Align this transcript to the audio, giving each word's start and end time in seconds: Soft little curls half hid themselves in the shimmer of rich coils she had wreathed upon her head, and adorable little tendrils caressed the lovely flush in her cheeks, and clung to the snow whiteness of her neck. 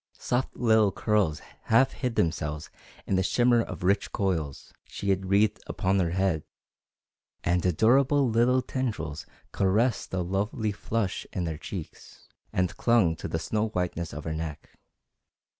Soft 0.17 0.55
little 0.55 0.91
curls 0.91 1.41
half 1.65 1.91
hid 1.91 2.15
themselves 2.15 2.71
in 3.05 3.17
the 3.17 3.21
shimmer 3.21 3.61
of 3.61 3.83
rich 3.83 4.11
coils 4.11 4.73
she 4.83 5.11
had 5.11 5.27
wreathed 5.27 5.61
upon 5.67 5.99
her 5.99 6.09
head, 6.09 6.41
and 7.43 7.63
adorable 7.67 8.27
little 8.27 8.63
tendrils 8.63 9.27
caressed 9.51 10.09
the 10.09 10.23
lovely 10.23 10.71
flush 10.71 11.27
in 11.31 11.45
her 11.45 11.59
cheeks, 11.59 12.27
and 12.51 12.75
clung 12.77 13.15
to 13.15 13.27
the 13.27 13.37
snow 13.37 13.67
whiteness 13.67 14.11
of 14.11 14.23
her 14.23 14.33
neck. 14.33 14.71